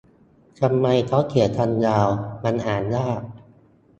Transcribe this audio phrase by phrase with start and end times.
[0.59, 2.07] ทำไมเค้าเขียนกันยาว
[2.43, 3.21] มันอ่านยาก